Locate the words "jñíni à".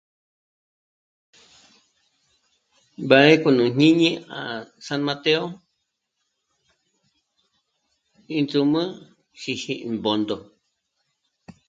3.73-4.39